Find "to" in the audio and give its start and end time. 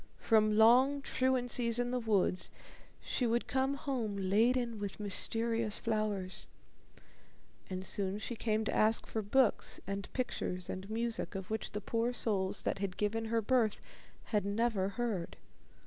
8.65-8.73